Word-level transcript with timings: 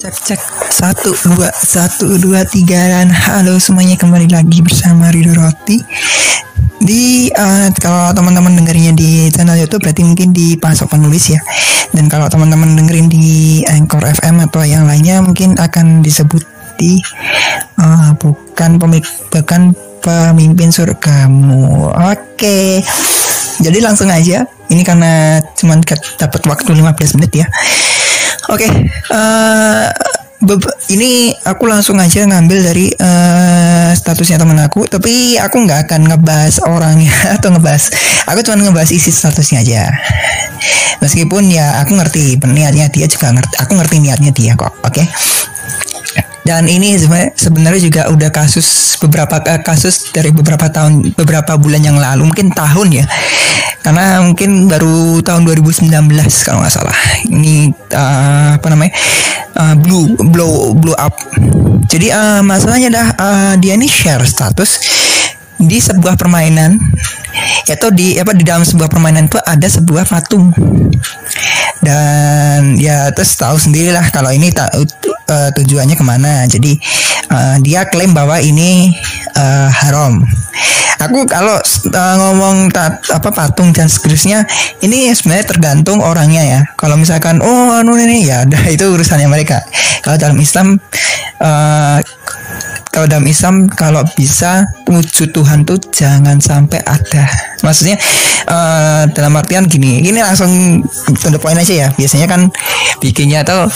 Cek 0.00 0.16
cek. 0.24 0.40
Satu 0.72 1.12
dua 1.12 1.52
satu 1.52 2.16
dua 2.16 2.48
tiga 2.48 2.80
dan 2.80 3.12
halo 3.12 3.60
semuanya 3.60 4.00
kembali 4.00 4.32
lagi 4.32 4.64
bersama 4.64 5.12
Rido 5.12 5.36
Roti. 5.36 5.84
Di 6.80 7.28
uh, 7.28 7.68
kalau 7.76 8.16
teman-teman 8.16 8.56
dengerinnya 8.56 8.96
di 8.96 9.28
channel 9.36 9.60
YouTube 9.60 9.84
berarti 9.84 10.00
mungkin 10.00 10.32
di 10.32 10.56
pasok 10.56 10.96
penulis 10.96 11.28
ya. 11.28 11.40
Dan 11.92 12.08
kalau 12.08 12.32
teman-teman 12.32 12.80
dengerin 12.80 13.12
di 13.12 13.60
Anchor 13.68 14.00
FM 14.00 14.48
atau 14.48 14.64
yang 14.64 14.88
lainnya 14.88 15.20
mungkin 15.20 15.60
akan 15.60 16.00
disebut 16.00 16.40
di 16.80 17.04
uh, 17.84 18.16
bukan 18.16 18.80
pemik 18.80 19.04
bukan 19.28 19.76
pemimpin 20.00 20.72
surgamu. 20.72 21.92
Oke. 21.92 22.32
okay. 22.32 23.23
Jadi 23.64 23.78
langsung 23.80 24.12
aja 24.12 24.44
ini 24.68 24.84
karena 24.84 25.40
cuman 25.56 25.80
dapat 26.20 26.40
waktu 26.44 26.70
15 26.76 27.16
menit 27.16 27.32
ya 27.44 27.46
Oke, 28.52 28.68
okay, 28.68 28.72
uh, 29.08 29.88
eh, 29.88 30.92
ini 30.92 31.32
aku 31.48 31.64
langsung 31.64 31.96
aja 31.96 32.28
ngambil 32.28 32.60
dari 32.60 32.92
uh, 32.92 33.88
statusnya 33.96 34.36
teman 34.36 34.60
aku, 34.60 34.84
tapi 34.84 35.40
aku 35.40 35.64
nggak 35.64 35.88
akan 35.88 36.12
ngebahas 36.12 36.60
orangnya 36.68 37.08
atau 37.40 37.56
ngebahas, 37.56 37.88
aku 38.28 38.44
cuma 38.44 38.60
ngebahas 38.60 38.92
isi 38.92 39.08
statusnya 39.08 39.64
aja. 39.64 39.88
Meskipun 41.00 41.48
ya 41.48 41.80
aku 41.80 41.96
ngerti 41.96 42.36
niatnya 42.44 42.92
dia 42.92 43.08
juga 43.08 43.32
ngerti, 43.32 43.56
aku 43.56 43.72
ngerti 43.80 43.96
niatnya 44.04 44.30
dia 44.36 44.52
kok, 44.60 44.76
oke? 44.84 44.92
Okay? 44.92 45.08
Dan 46.44 46.68
ini 46.68 47.00
sebenarnya 47.32 47.80
juga 47.80 48.02
udah 48.12 48.28
kasus 48.28 49.00
beberapa 49.00 49.40
eh, 49.48 49.64
kasus 49.64 50.12
dari 50.12 50.28
beberapa 50.28 50.68
tahun 50.68 51.16
beberapa 51.16 51.56
bulan 51.56 51.80
yang 51.80 51.96
lalu 51.96 52.28
mungkin 52.28 52.52
tahun 52.52 53.00
ya. 53.00 53.04
Karena 53.80 54.20
mungkin 54.20 54.68
baru 54.68 55.24
tahun 55.24 55.44
2019 55.44 55.88
kalau 56.44 56.60
nggak 56.60 56.72
salah. 56.72 56.96
Ini 57.28 57.72
uh, 57.92 58.60
apa 58.60 58.66
namanya? 58.72 58.92
Uh, 59.56 59.74
blue 59.80 60.04
blow 60.32 60.76
blow 60.76 60.96
up. 61.00 61.16
Jadi 61.88 62.12
uh, 62.12 62.44
masalahnya 62.44 62.88
dah 62.92 63.08
uh, 63.16 63.52
dia 63.56 63.76
ini 63.76 63.88
share 63.88 64.24
status 64.28 64.80
di 65.60 65.78
sebuah 65.78 66.18
permainan 66.18 66.76
yaitu 67.66 67.88
di 67.94 68.18
apa 68.20 68.34
di 68.36 68.44
dalam 68.46 68.62
sebuah 68.62 68.90
permainan 68.90 69.26
itu 69.26 69.38
ada 69.42 69.66
sebuah 69.66 70.04
patung 70.06 70.52
dan 71.84 72.80
ya 72.80 73.12
terus 73.12 73.36
tahu 73.36 73.60
sendirilah 73.60 74.08
kalau 74.08 74.32
ini 74.32 74.48
tak 74.48 74.72
uh, 75.28 75.50
tujuannya 75.52 75.96
ke 75.96 76.04
mana. 76.04 76.44
Jadi 76.48 76.76
uh, 77.32 77.56
dia 77.60 77.84
klaim 77.88 78.12
bahwa 78.12 78.40
ini 78.40 78.92
uh, 79.36 79.68
haram. 79.68 80.24
Aku 81.04 81.28
kalau 81.28 81.58
uh, 81.92 82.14
ngomong 82.16 82.72
tat, 82.72 83.02
apa 83.12 83.28
patung 83.34 83.74
dan 83.76 83.90
seterusnya 83.90 84.48
ini 84.80 85.12
sebenarnya 85.12 85.44
tergantung 85.44 86.00
orangnya 86.00 86.42
ya. 86.44 86.60
Kalau 86.80 86.96
misalkan 86.96 87.44
oh 87.44 87.76
anu 87.76 87.98
ini 88.00 88.24
ya 88.24 88.48
itu 88.74 88.88
urusannya 88.88 89.28
mereka. 89.28 89.60
Kalau 90.00 90.16
dalam 90.16 90.38
Islam 90.40 90.80
uh, 91.40 91.98
kalau 92.94 93.10
dalam 93.10 93.26
Islam 93.26 93.66
kalau 93.66 94.06
bisa 94.14 94.70
wujud 94.86 95.34
Tuhan 95.34 95.66
tuh 95.66 95.82
jangan 95.90 96.38
sampai 96.38 96.78
ada. 96.86 97.26
Maksudnya 97.66 97.98
uh, 98.46 99.10
dalam 99.10 99.34
artian 99.34 99.66
gini 99.66 99.98
ini 99.98 100.22
langsung 100.22 100.78
tanda 101.18 101.42
poin 101.42 101.58
aja 101.58 101.74
ya. 101.74 101.88
Biasanya 101.90 102.30
kan 102.30 102.46
bikinnya 103.02 103.42
tuh 103.42 103.66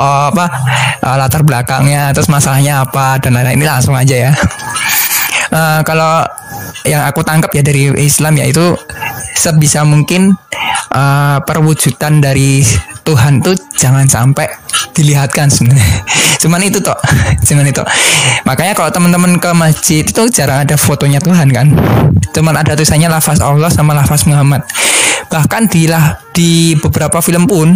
uh, 0.00 0.32
apa 0.32 0.48
uh, 1.04 1.16
latar 1.20 1.44
belakangnya 1.44 2.16
terus 2.16 2.32
masalahnya 2.32 2.88
apa 2.88 3.20
dan 3.20 3.36
lain-lain. 3.36 3.60
Ini 3.60 3.68
langsung 3.68 3.92
aja 3.92 4.16
ya. 4.16 4.32
Uh, 5.52 5.84
kalau 5.84 6.24
yang 6.84 7.04
aku 7.08 7.24
tangkap 7.24 7.50
ya 7.52 7.62
dari 7.64 7.90
Islam 8.00 8.36
yaitu 8.36 8.76
sebisa 9.34 9.82
mungkin 9.82 10.36
uh, 10.94 11.38
perwujudan 11.42 12.22
dari 12.22 12.62
Tuhan 13.04 13.44
tuh 13.44 13.56
jangan 13.76 14.08
sampai 14.08 14.48
dilihatkan 14.96 15.52
sebenarnya. 15.52 16.00
Cuman 16.44 16.60
itu 16.60 16.76
toh, 16.76 16.96
cuman 17.48 17.64
itu. 17.64 17.80
Makanya 18.44 18.76
kalau 18.76 18.92
teman-teman 18.92 19.40
ke 19.40 19.48
masjid 19.56 20.04
itu 20.04 20.28
jarang 20.28 20.60
ada 20.60 20.76
fotonya 20.76 21.16
Tuhan 21.16 21.48
kan. 21.48 21.72
Cuman 22.36 22.60
ada 22.60 22.76
tulisannya 22.76 23.08
lafaz 23.08 23.40
Allah 23.40 23.72
sama 23.72 23.96
lafaz 23.96 24.28
Muhammad. 24.28 24.60
Bahkan 25.32 25.72
di 25.72 25.88
di 26.36 26.76
beberapa 26.76 27.24
film 27.24 27.48
pun 27.48 27.72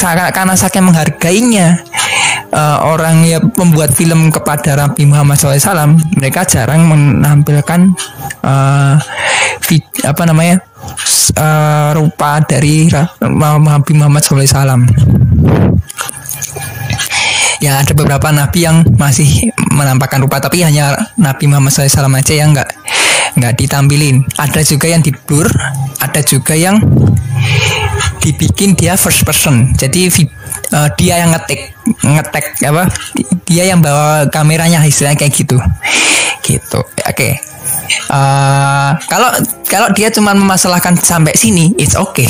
karena 0.00 0.56
saking 0.56 0.84
menghargainya 0.84 1.84
uh, 2.52 2.78
orang 2.84 3.24
yang 3.24 3.44
membuat 3.56 3.92
film 3.92 4.32
kepada 4.32 4.76
Nabi 4.76 5.08
Muhammad 5.08 5.36
SAW 5.36 5.96
mereka 6.16 6.44
jarang 6.48 6.88
menampilkan 6.88 7.92
uh, 8.44 8.94
apa 10.04 10.22
namanya 10.24 10.64
uh, 11.36 11.90
rupa 11.92 12.40
dari 12.44 12.88
Nabi 13.20 13.92
Muhammad 13.96 14.22
SAW. 14.24 14.88
Ya 17.58 17.82
ada 17.82 17.90
beberapa 17.90 18.30
nabi 18.30 18.70
yang 18.70 18.86
masih 19.02 19.50
menampakkan 19.74 20.22
rupa 20.22 20.38
tapi 20.38 20.62
hanya 20.62 20.94
Nabi 21.18 21.50
Muhammad 21.50 21.74
SAW 21.74 22.06
aja 22.14 22.34
yang 22.38 22.54
nggak 22.54 22.70
nggak 23.34 23.54
ditampilin. 23.58 24.22
Ada 24.38 24.62
juga 24.62 24.86
yang 24.86 25.02
di 25.02 25.10
blur, 25.10 25.50
ada 25.98 26.20
juga 26.22 26.54
yang 26.54 26.78
dibikin 28.22 28.78
dia 28.78 28.94
first 28.94 29.26
person. 29.26 29.74
Jadi 29.74 30.06
uh, 30.72 30.88
dia 30.96 31.24
yang 31.24 31.30
ngetik 31.32 31.60
ngetek 32.04 32.44
apa? 32.68 32.82
Dia 33.48 33.64
yang 33.68 33.80
bawa 33.80 34.28
kameranya 34.28 34.84
istilahnya 34.84 35.18
kayak 35.18 35.34
gitu. 35.34 35.56
Gitu. 36.44 36.80
Oke. 36.80 37.12
Okay. 37.12 37.32
Uh, 38.08 38.96
kalau 39.08 39.28
kalau 39.68 39.88
dia 39.92 40.08
cuma 40.12 40.32
memasalahkan 40.32 40.96
sampai 40.96 41.36
sini, 41.36 41.72
it's 41.76 41.96
okay. 41.96 42.28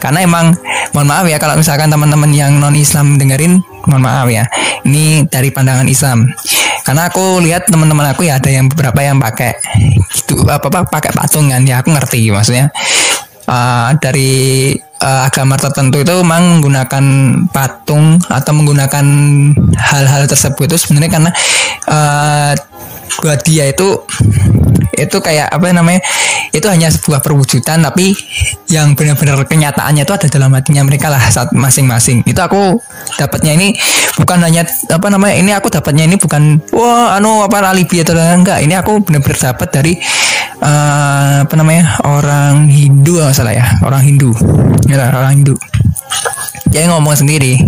Karena 0.00 0.24
emang 0.24 0.56
mohon 0.96 1.08
maaf 1.08 1.28
ya 1.28 1.36
kalau 1.36 1.56
misalkan 1.56 1.92
teman-teman 1.92 2.32
yang 2.32 2.56
non 2.56 2.76
Islam 2.76 3.20
dengerin, 3.20 3.60
mohon 3.88 4.02
maaf 4.04 4.28
ya. 4.28 4.44
Ini 4.84 5.28
dari 5.28 5.52
pandangan 5.52 5.88
Islam. 5.88 6.28
Karena 6.84 7.12
aku 7.12 7.40
lihat 7.44 7.68
teman-teman 7.68 8.12
aku 8.12 8.24
ya 8.24 8.40
ada 8.40 8.48
yang 8.48 8.68
beberapa 8.72 9.00
yang 9.04 9.20
pakai 9.20 9.52
gitu 10.16 10.42
apa 10.48 10.66
apa 10.72 10.80
pakai 10.88 11.12
patungan 11.12 11.60
ya 11.64 11.84
aku 11.84 11.92
ngerti 11.92 12.32
maksudnya. 12.32 12.72
Uh, 13.50 13.98
dari 13.98 14.70
uh, 15.02 15.26
agama 15.26 15.58
tertentu 15.58 16.06
itu 16.06 16.12
memang 16.22 16.62
menggunakan 16.62 17.04
patung 17.50 18.22
atau 18.30 18.52
menggunakan 18.54 19.06
hal-hal 19.74 20.22
tersebut 20.30 20.70
itu 20.70 20.86
sebenarnya 20.86 21.10
karena 21.10 21.30
uh, 21.90 22.52
buat 23.18 23.42
dia 23.42 23.66
itu 23.74 24.06
itu 25.00 25.16
kayak 25.18 25.48
apa 25.48 25.72
namanya 25.72 26.04
itu 26.52 26.66
hanya 26.68 26.92
sebuah 26.92 27.24
perwujudan 27.24 27.80
tapi 27.80 28.12
yang 28.68 28.92
benar-benar 28.92 29.40
kenyataannya 29.48 30.04
itu 30.04 30.12
ada 30.12 30.28
dalam 30.28 30.50
hatinya 30.52 30.82
mereka 30.84 31.08
lah 31.08 31.22
saat 31.30 31.54
masing-masing. 31.54 32.26
Itu 32.26 32.38
aku 32.42 32.78
dapatnya 33.16 33.56
ini 33.56 33.74
bukan 34.18 34.42
hanya 34.44 34.66
apa 34.68 35.06
namanya 35.08 35.34
ini 35.38 35.50
aku 35.54 35.72
dapatnya 35.72 36.04
ini 36.04 36.20
bukan 36.20 36.60
wah 36.74 37.16
anu 37.16 37.46
apa 37.46 37.64
alibi 37.64 38.02
atau 38.02 38.18
enggak. 38.18 38.60
Ini 38.60 38.74
aku 38.82 39.00
benar-benar 39.06 39.38
dapat 39.54 39.68
dari 39.72 39.92
uh, 40.60 41.46
apa 41.46 41.54
namanya 41.56 42.02
orang 42.04 42.68
Hindu 42.68 43.22
salah 43.32 43.54
ya. 43.54 43.66
Orang 43.80 44.04
Hindu. 44.04 44.34
Ya 44.90 45.06
orang 45.08 45.40
Hindu. 45.40 45.54
Dia 46.70 46.86
ngomong 46.86 47.18
sendiri 47.18 47.58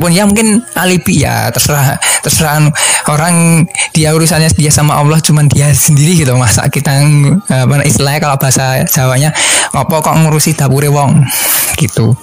meskipun 0.00 0.16
ya 0.16 0.24
mungkin 0.24 0.64
alibi 0.72 1.20
ya 1.20 1.52
terserah 1.52 2.00
terserah 2.24 2.56
anu, 2.56 2.72
orang 3.12 3.68
dia 3.92 4.16
urusannya 4.16 4.48
dia 4.56 4.72
sama 4.72 4.96
Allah 4.96 5.20
cuman 5.20 5.44
dia 5.44 5.68
sendiri 5.76 6.24
gitu 6.24 6.32
masa 6.40 6.64
kita 6.72 7.04
apa 7.52 7.84
istilahnya 7.84 8.16
kalau 8.24 8.40
bahasa 8.40 8.80
Jawanya 8.88 9.28
ngopo 9.76 10.00
kok 10.00 10.16
ngurusi 10.16 10.56
dapure 10.56 10.88
wong 10.88 11.20
gitu 11.76 12.16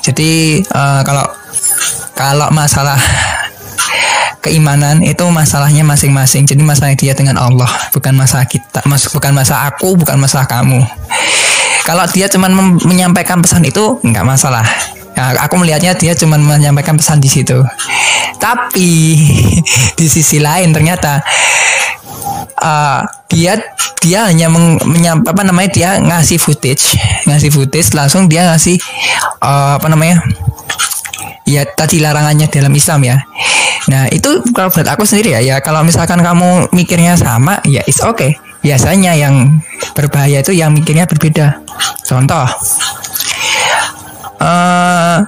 jadi 0.00 0.64
uh, 0.72 1.04
kalau 1.04 1.28
kalau 2.16 2.48
masalah 2.48 2.96
keimanan 4.40 5.04
itu 5.04 5.22
masalahnya 5.28 5.84
masing-masing. 5.84 6.46
Jadi 6.46 6.62
masalah 6.62 6.94
dia 6.94 7.12
dengan 7.12 7.36
Allah, 7.36 7.68
bukan 7.90 8.14
masalah 8.14 8.46
kita, 8.46 8.80
mas, 8.86 9.10
bukan 9.10 9.34
masalah 9.34 9.68
aku, 9.74 9.98
bukan 9.98 10.16
masalah 10.16 10.46
kamu. 10.46 10.78
Kalau 11.84 12.06
dia 12.08 12.30
cuma 12.30 12.48
menyampaikan 12.86 13.42
pesan 13.42 13.66
itu 13.66 13.98
nggak 14.00 14.24
masalah. 14.24 14.64
Nah, 15.18 15.34
aku 15.34 15.58
melihatnya 15.58 15.98
dia 15.98 16.14
cuma 16.14 16.38
menyampaikan 16.38 16.94
pesan 16.94 17.18
di 17.18 17.26
situ. 17.26 17.58
Tapi 18.38 19.18
di 19.98 20.06
sisi 20.06 20.38
lain 20.38 20.70
ternyata 20.70 21.18
uh, 22.62 23.02
dia 23.26 23.58
dia 23.98 24.30
hanya 24.30 24.46
meng, 24.46 24.78
menyamp, 24.86 25.26
apa 25.26 25.42
namanya 25.42 25.74
dia 25.74 25.90
ngasih 25.98 26.38
footage, 26.38 26.94
ngasih 27.26 27.50
footage 27.50 27.90
langsung 27.98 28.30
dia 28.30 28.46
ngasih 28.46 28.78
uh, 29.42 29.82
apa 29.82 29.90
namanya? 29.90 30.22
Ya 31.42 31.66
tadi 31.66 31.98
larangannya 31.98 32.46
dalam 32.46 32.70
Islam 32.70 33.02
ya. 33.02 33.18
Nah 33.90 34.06
itu 34.14 34.46
kalau 34.54 34.70
buat 34.70 34.86
aku 34.86 35.02
sendiri 35.02 35.34
ya, 35.34 35.40
ya 35.42 35.56
kalau 35.58 35.82
misalkan 35.82 36.22
kamu 36.22 36.70
mikirnya 36.70 37.18
sama, 37.18 37.58
ya 37.66 37.82
it's 37.90 38.06
okay. 38.06 38.38
Biasanya 38.62 39.18
yang 39.18 39.58
berbahaya 39.98 40.46
itu 40.46 40.54
yang 40.54 40.70
mikirnya 40.70 41.10
berbeda. 41.10 41.58
Contoh, 42.06 42.46
uh, 44.38 45.22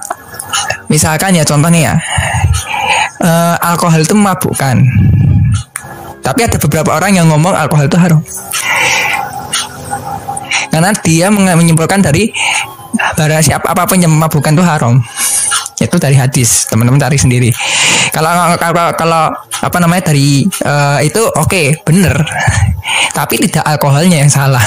misalkan 0.91 1.35
ya 1.37 1.43
contoh 1.47 1.69
nih 1.71 1.87
ya. 1.87 1.95
Uh, 3.21 3.55
alkohol 3.61 4.01
itu 4.01 4.17
memabukkan. 4.17 4.81
Tapi 6.21 6.39
ada 6.45 6.57
beberapa 6.57 6.97
orang 6.97 7.17
yang 7.17 7.29
ngomong 7.29 7.53
alkohol 7.53 7.85
itu 7.89 7.97
haram 7.97 8.21
karena 10.71 10.91
dia 11.03 11.27
menyimpulkan 11.29 11.99
dari 11.99 12.31
barang 12.95 13.43
siapa 13.43 13.75
apa 13.75 13.83
pun 13.83 13.99
yang 13.99 14.11
memabukkan 14.15 14.55
itu 14.55 14.63
haram 14.63 15.03
itu 15.81 15.97
dari 15.97 16.15
hadis 16.15 16.69
teman-teman 16.69 17.01
cari 17.01 17.17
sendiri. 17.17 17.49
Kalau 18.13 18.29
kalau 18.61 18.93
kalau 18.93 19.23
apa 19.61 19.77
namanya 19.77 20.09
dari 20.09 20.45
uh, 20.65 20.97
itu 21.05 21.21
oke 21.21 21.47
okay, 21.47 21.65
bener. 21.85 22.13
Tapi 23.17 23.37
tidak 23.47 23.63
alkoholnya 23.63 24.25
yang 24.25 24.31
salah. 24.31 24.61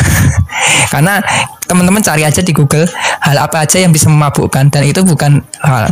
Karena 0.93 1.19
teman-teman 1.67 2.01
cari 2.01 2.23
aja 2.23 2.41
di 2.41 2.55
Google 2.55 2.87
hal 3.25 3.37
apa 3.41 3.67
aja 3.67 3.83
yang 3.83 3.91
bisa 3.91 4.07
memabukkan 4.07 4.71
dan 4.71 4.83
itu 4.87 5.03
bukan 5.03 5.43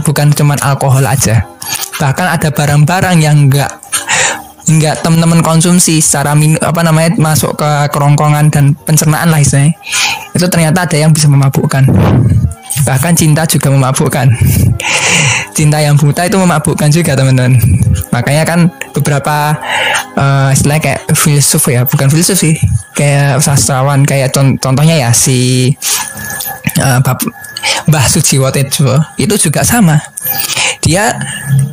bukan 0.07 0.27
cuma 0.33 0.55
alkohol 0.63 1.03
aja. 1.03 1.43
Bahkan 1.99 2.27
ada 2.39 2.49
barang-barang 2.55 3.17
yang 3.19 3.51
enggak 3.51 3.71
enggak 4.71 5.03
teman-teman 5.03 5.43
konsumsi 5.43 5.99
secara 5.99 6.39
min, 6.39 6.55
apa 6.63 6.87
namanya 6.87 7.19
masuk 7.19 7.59
ke 7.59 7.71
kerongkongan 7.91 8.55
dan 8.55 8.79
pencernaan 8.87 9.29
lah 9.29 9.43
istilahnya. 9.43 9.75
Itu 10.33 10.47
ternyata 10.47 10.87
ada 10.87 10.97
yang 10.97 11.11
bisa 11.11 11.27
memabukkan. 11.27 11.83
Bahkan 12.83 13.13
cinta 13.15 13.45
juga 13.47 13.69
memabukkan 13.71 14.27
cinta 15.53 15.79
yang 15.79 15.95
buta 15.95 16.27
itu 16.27 16.37
memabukkan 16.37 16.89
juga 16.89 17.13
teman-teman. 17.15 17.57
Makanya 18.11 18.43
kan 18.45 18.73
beberapa 18.97 19.57
uh, 20.17 20.51
istilah 20.53 20.81
kayak 20.81 21.13
filsuf 21.17 21.69
ya 21.69 21.85
bukan 21.85 22.09
filsuf 22.09 22.37
sih 22.41 22.57
kayak 22.97 23.41
sastrawan 23.41 24.05
kayak 24.05 24.33
contohnya 24.35 25.09
ya 25.09 25.11
si 25.13 25.73
uh, 26.81 27.01
Mbah 27.89 28.07
Sujiwotejo 28.11 28.99
itu 29.21 29.35
juga 29.49 29.63
sama. 29.63 30.01
Dia 30.83 31.15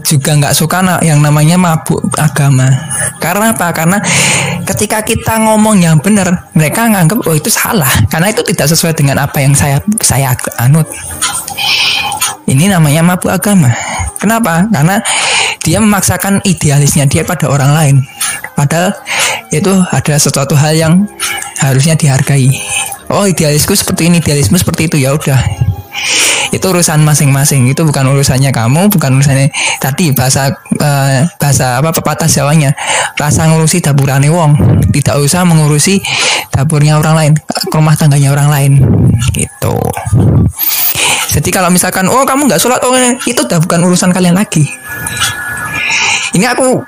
juga 0.06 0.38
nggak 0.38 0.54
suka 0.54 1.02
yang 1.02 1.18
namanya 1.18 1.58
mabuk 1.58 2.06
agama. 2.14 2.70
Karena 3.18 3.58
apa? 3.58 3.74
Karena 3.74 3.98
ketika 4.70 5.02
kita 5.02 5.42
ngomong 5.50 5.82
yang 5.82 5.98
benar 5.98 6.46
mereka 6.54 6.86
nganggap 6.86 7.26
oh 7.26 7.34
itu 7.34 7.50
salah. 7.50 7.90
Karena 8.06 8.30
itu 8.30 8.46
tidak 8.46 8.70
sesuai 8.70 8.94
dengan 8.94 9.18
apa 9.26 9.42
yang 9.42 9.58
saya 9.58 9.82
saya 10.06 10.38
anut 10.62 10.86
ini 12.50 12.66
namanya 12.66 13.06
mabuk 13.06 13.30
agama. 13.30 13.70
Kenapa? 14.18 14.66
Karena 14.68 14.98
dia 15.62 15.78
memaksakan 15.78 16.42
idealisnya 16.44 17.06
dia 17.06 17.22
pada 17.22 17.46
orang 17.48 17.72
lain. 17.72 17.96
Padahal 18.58 18.92
itu 19.54 19.72
ada 19.94 20.14
sesuatu 20.18 20.58
hal 20.58 20.74
yang 20.74 20.94
harusnya 21.62 21.94
dihargai. 21.94 22.50
Oh 23.14 23.26
idealisku 23.30 23.78
seperti 23.78 24.10
ini 24.10 24.18
idealisme 24.20 24.58
seperti 24.58 24.90
itu. 24.90 24.98
Ya 25.00 25.14
udah 25.14 25.40
itu 26.50 26.66
urusan 26.66 27.02
masing-masing. 27.06 27.70
Itu 27.70 27.86
bukan 27.86 28.06
urusannya 28.10 28.50
kamu 28.50 28.90
bukan 28.90 29.20
urusannya 29.20 29.50
tadi 29.78 30.12
bahasa 30.14 30.54
uh, 30.80 31.26
bahasa 31.38 31.80
apa 31.80 31.94
pepatah 31.94 32.30
Jawanya. 32.30 32.74
Rasa 33.18 33.50
ngurusi 33.50 33.84
dapurane 33.84 34.30
wong. 34.32 34.82
Tidak 34.90 35.16
usah 35.22 35.46
mengurusi 35.46 36.02
dapurnya 36.50 36.98
orang 36.98 37.16
lain 37.16 37.34
rumah 37.74 37.96
tangganya 37.96 38.34
orang 38.34 38.50
lain. 38.50 38.72
Gitu. 39.34 39.76
Jadi 41.30 41.50
kalau 41.54 41.70
misalkan 41.70 42.10
oh 42.10 42.26
kamu 42.26 42.50
nggak 42.50 42.62
sholat 42.62 42.82
oh 42.82 42.94
itu 43.24 43.42
udah 43.46 43.62
bukan 43.62 43.80
urusan 43.86 44.10
kalian 44.10 44.34
lagi. 44.34 44.66
Ini 46.34 46.46
aku 46.50 46.82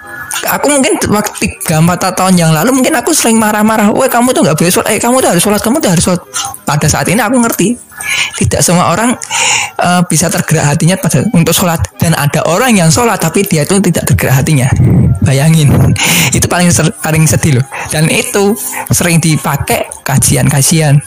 aku 0.48 0.66
mungkin 0.74 0.98
waktu 1.12 1.34
tiga 1.44 1.80
tahun 1.98 2.34
yang 2.40 2.52
lalu 2.56 2.74
mungkin 2.82 2.94
aku 2.98 3.14
sering 3.14 3.38
marah-marah, 3.38 3.94
wah 3.94 4.10
kamu 4.10 4.34
tuh 4.34 4.42
nggak 4.42 4.58
boleh 4.58 4.72
sholat, 4.74 4.88
eh 4.90 4.98
kamu 4.98 5.22
tuh 5.22 5.30
harus 5.36 5.44
sholat, 5.44 5.62
kamu 5.62 5.78
tuh 5.78 5.90
harus 5.94 6.04
sholat. 6.04 6.22
Pada 6.66 6.88
saat 6.90 7.06
ini 7.12 7.22
aku 7.22 7.38
ngerti, 7.38 7.78
tidak 8.38 8.62
semua 8.66 8.94
orang 8.94 9.14
uh, 9.78 10.02
bisa 10.06 10.28
tergerak 10.28 10.76
hatinya 10.76 10.96
pada 10.98 11.26
untuk 11.34 11.54
sholat 11.54 11.82
dan 12.02 12.18
ada 12.18 12.46
orang 12.50 12.74
yang 12.74 12.90
sholat 12.90 13.22
tapi 13.22 13.46
dia 13.46 13.64
itu 13.66 13.78
tidak 13.80 14.10
tergerak 14.10 14.42
hatinya. 14.42 14.70
Bayangin, 15.22 15.70
itu 16.34 16.50
paling 16.50 16.74
ser, 16.74 16.90
paling 16.98 17.30
sedih 17.30 17.62
loh. 17.62 17.66
Dan 17.94 18.10
itu 18.10 18.58
sering 18.90 19.22
dipakai 19.22 19.86
kajian-kajian. 20.02 20.98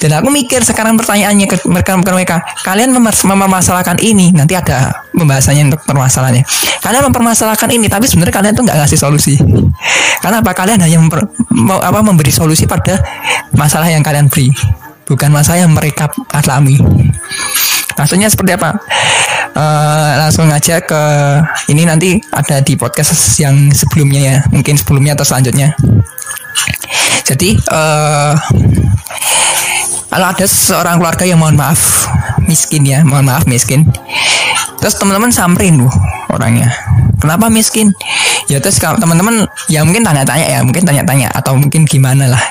Dan 0.00 0.10
aku 0.16 0.32
mikir 0.32 0.64
sekarang 0.64 0.96
pertanyaannya 0.96 1.46
ke 1.48 1.56
mereka 1.68 1.96
mereka, 2.00 2.36
kalian 2.64 2.96
mempermasalahkan 2.96 4.00
ini, 4.00 4.32
nanti 4.32 4.56
ada 4.56 5.04
pembahasannya 5.12 5.72
untuk 5.72 5.80
permasalahannya. 5.84 6.44
Kalian 6.80 7.08
mempermasalahkan 7.12 7.68
ini, 7.72 7.86
tapi 7.92 8.08
sebenarnya 8.08 8.34
kalian 8.34 8.52
tuh 8.56 8.64
nggak 8.64 8.78
ngasih 8.84 8.98
solusi. 9.00 9.36
Karena 10.24 10.40
apa? 10.40 10.56
Kalian 10.56 10.80
hanya 10.80 10.98
memper, 11.00 11.28
apa 11.84 12.00
memberi 12.00 12.32
solusi 12.32 12.64
pada 12.64 13.00
masalah 13.52 13.92
yang 13.92 14.00
kalian 14.00 14.32
beri, 14.32 14.48
bukan 15.08 15.30
masalah 15.32 15.64
yang 15.64 15.72
mereka 15.72 16.08
alami. 16.32 16.80
Maksudnya 17.94 18.26
seperti 18.26 18.58
apa? 18.58 18.74
Uh, 19.54 20.18
langsung 20.18 20.50
aja 20.50 20.82
ke 20.82 21.02
ini 21.70 21.86
nanti 21.86 22.18
ada 22.34 22.58
di 22.58 22.74
podcast 22.74 23.14
yang 23.38 23.70
sebelumnya 23.70 24.20
ya, 24.20 24.36
mungkin 24.50 24.74
sebelumnya 24.74 25.14
atau 25.14 25.22
selanjutnya. 25.22 25.78
Jadi 27.24 27.56
uh, 27.70 28.34
kalau 30.14 30.30
ada 30.30 30.46
seorang 30.46 31.02
keluarga 31.02 31.26
yang 31.26 31.42
mohon 31.42 31.58
maaf 31.58 32.06
miskin 32.46 32.86
ya, 32.86 33.02
mohon 33.02 33.26
maaf 33.26 33.50
miskin, 33.50 33.82
terus 34.78 34.94
teman-teman 34.94 35.34
samperin 35.34 35.74
bu 35.74 35.90
orangnya. 36.30 36.70
Kenapa 37.18 37.50
miskin? 37.50 37.90
Ya 38.46 38.62
terus 38.62 38.78
teman-teman 38.78 39.48
ya 39.66 39.82
mungkin 39.82 40.06
tanya-tanya 40.06 40.46
ya 40.46 40.60
mungkin 40.62 40.86
tanya-tanya 40.86 41.34
atau 41.34 41.58
mungkin 41.58 41.82
gimana 41.82 42.30
lah. 42.30 42.42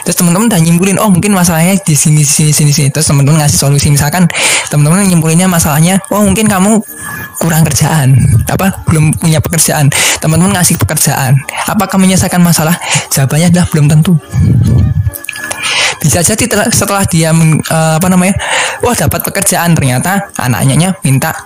Terus 0.00 0.16
teman-teman 0.16 0.48
udah 0.48 0.60
nyimpulin 0.64 0.96
oh 0.96 1.12
mungkin 1.12 1.36
masalahnya 1.36 1.76
di 1.84 1.92
sini 1.92 2.24
sini 2.24 2.56
sini 2.56 2.72
sini. 2.72 2.88
Terus 2.88 3.04
teman-teman 3.10 3.44
ngasih 3.44 3.68
solusi. 3.68 3.92
Misalkan 3.92 4.24
teman-teman 4.72 5.04
nyimpulinnya 5.04 5.44
masalahnya 5.44 6.00
oh 6.08 6.24
mungkin 6.24 6.48
kamu 6.48 6.80
kurang 7.42 7.68
kerjaan. 7.68 8.16
Apa? 8.48 8.86
Belum 8.88 9.12
punya 9.12 9.44
pekerjaan. 9.44 9.92
Teman-teman 10.24 10.56
ngasih 10.56 10.80
pekerjaan. 10.80 11.36
Apakah 11.68 12.00
menyelesaikan 12.00 12.40
masalah? 12.40 12.80
Jawabannya 13.12 13.52
adalah 13.52 13.66
belum 13.68 13.92
tentu 13.92 14.16
bisa 16.00 16.24
jadi 16.24 16.44
setelah 16.72 17.04
dia 17.04 17.30
uh, 17.32 18.00
apa 18.00 18.06
namanya 18.08 18.34
wah 18.80 18.96
dapat 18.96 19.20
pekerjaan 19.20 19.76
ternyata 19.76 20.32
anaknya 20.40 20.96
minta 21.04 21.36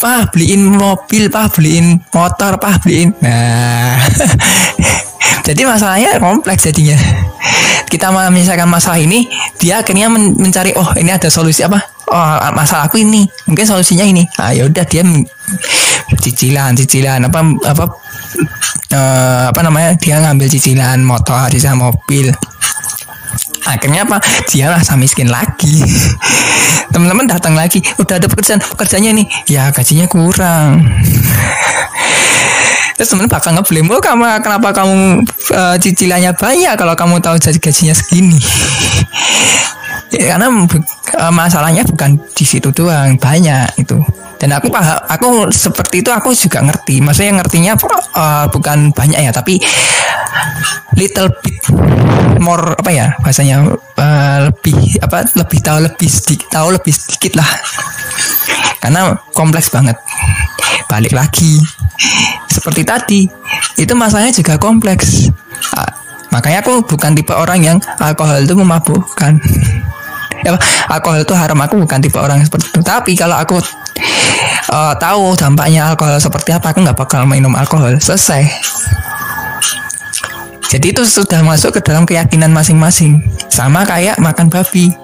pak 0.00 0.32
beliin 0.32 0.72
mobil 0.72 1.28
pak 1.28 1.52
beliin 1.52 2.00
motor 2.10 2.56
pak 2.56 2.80
beliin 2.82 3.12
nah 3.20 4.00
jadi 5.50 5.66
masalahnya 5.66 6.20
kompleks 6.22 6.68
jadinya. 6.68 6.96
Kita 7.90 8.14
misalkan 8.30 8.70
masalah 8.70 9.02
ini 9.02 9.26
dia 9.58 9.82
akhirnya 9.82 10.06
men 10.06 10.38
mencari 10.38 10.70
oh 10.78 10.94
ini 10.94 11.10
ada 11.10 11.26
solusi 11.26 11.66
apa? 11.66 11.82
Oh 12.06 12.38
masalah 12.54 12.86
aku 12.86 13.02
ini 13.02 13.26
mungkin 13.50 13.66
solusinya 13.66 14.06
ini. 14.06 14.22
Ah 14.38 14.54
ya 14.54 14.70
udah 14.70 14.86
dia 14.86 15.02
cicilan 16.22 16.78
cicilan 16.78 17.26
apa 17.26 17.40
apa 17.66 17.84
uh, 18.94 19.44
apa 19.50 19.60
namanya 19.62 19.98
dia 19.98 20.22
ngambil 20.22 20.46
cicilan 20.46 21.02
motor 21.02 21.50
cicilan 21.50 21.78
mobil 21.78 22.30
akhirnya 23.70 24.02
apa? 24.06 24.18
Dia 24.50 24.74
rasa 24.74 24.98
miskin 24.98 25.30
lagi. 25.30 25.82
Teman-teman 26.92 27.30
datang 27.30 27.54
lagi. 27.54 27.78
Udah 28.02 28.18
ada 28.18 28.26
pekerjaan. 28.26 28.58
Pekerjaannya 28.58 29.10
nih 29.22 29.26
ya 29.46 29.70
gajinya 29.70 30.06
kurang. 30.10 30.86
Terus 33.00 33.16
teman 33.16 33.32
bakal 33.32 33.56
ngeblame 33.56 33.88
oh 33.96 34.02
kamu 34.02 34.44
kenapa 34.44 34.76
kamu 34.76 35.24
uh, 35.56 35.76
cicilannya 35.80 36.36
banyak 36.36 36.76
kalau 36.76 36.92
kamu 36.92 37.16
tahu 37.24 37.40
gajinya 37.40 37.96
segini? 37.96 38.36
Ya, 40.10 40.34
karena 40.34 40.50
uh, 40.50 41.30
masalahnya 41.30 41.86
bukan 41.86 42.18
di 42.34 42.42
situ 42.42 42.74
doang. 42.74 43.14
Banyak 43.14 43.78
itu. 43.78 43.94
Dan 44.42 44.50
aku 44.56 44.66
paham 44.66 44.98
aku 45.06 45.52
seperti 45.54 46.02
itu 46.02 46.10
aku 46.10 46.34
juga 46.34 46.66
ngerti. 46.66 46.98
Maksudnya 46.98 47.38
ngertinya 47.38 47.78
uh, 48.18 48.50
bukan 48.50 48.90
banyak 48.90 49.22
ya 49.22 49.30
tapi 49.30 49.62
little 50.98 51.30
bit 51.42 51.60
more 52.40 52.72
apa 52.74 52.90
ya 52.90 53.06
bahasanya 53.20 53.68
uh, 54.00 54.38
lebih 54.48 54.96
apa 55.04 55.28
lebih 55.36 55.58
tahu 55.60 55.78
lebih 55.84 56.08
sedikit 56.08 56.48
tahu 56.50 56.74
lebih 56.74 56.90
sedikit 56.90 57.38
lah. 57.38 57.50
Karena 58.80 59.12
kompleks 59.36 59.68
banget. 59.68 59.94
Balik 60.88 61.12
lagi. 61.12 61.60
Seperti 62.48 62.82
tadi 62.82 63.20
itu 63.76 63.92
masalahnya 63.92 64.32
juga 64.32 64.56
kompleks. 64.56 65.28
Uh, 65.76 65.92
makanya 66.32 66.64
aku 66.64 66.82
bukan 66.82 67.12
tipe 67.12 67.30
orang 67.36 67.60
yang 67.60 67.78
alkohol 68.00 68.40
itu 68.40 68.56
memabukkan. 68.56 69.36
Ya, 70.40 70.56
alkohol 70.88 71.20
itu 71.20 71.36
haram 71.36 71.60
aku 71.60 71.76
bukan 71.76 72.00
tipe 72.00 72.16
orang 72.16 72.40
seperti 72.40 72.72
itu. 72.72 72.80
Tapi 72.80 73.12
kalau 73.12 73.36
aku 73.36 73.60
uh, 74.72 74.96
tahu 74.96 75.36
dampaknya 75.36 75.92
alkohol 75.92 76.16
seperti 76.16 76.56
apa 76.56 76.72
aku 76.72 76.80
nggak 76.80 76.96
bakal 76.96 77.28
minum 77.28 77.52
alkohol. 77.52 78.00
Selesai 78.00 78.48
jadi 80.70 80.94
itu 80.94 81.02
sudah 81.02 81.42
masuk 81.42 81.74
ke 81.74 81.80
dalam 81.82 82.06
keyakinan 82.06 82.54
masing-masing. 82.54 83.18
Sama 83.50 83.82
kayak 83.82 84.22
makan 84.22 84.46
babi. 84.46 84.94